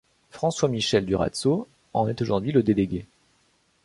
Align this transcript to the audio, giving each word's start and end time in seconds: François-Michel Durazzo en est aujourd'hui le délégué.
François-Michel 0.31 1.05
Durazzo 1.05 1.67
en 1.93 2.07
est 2.07 2.23
aujourd'hui 2.23 2.51
le 2.51 2.63
délégué. 2.63 3.05